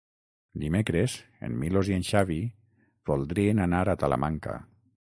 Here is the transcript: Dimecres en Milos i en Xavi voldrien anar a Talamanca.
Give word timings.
Dimecres 0.61 1.17
en 1.49 1.59
Milos 1.65 1.91
i 1.93 1.99
en 1.99 2.07
Xavi 2.09 2.41
voldrien 3.13 3.67
anar 3.69 3.85
a 3.95 3.99
Talamanca. 4.07 4.63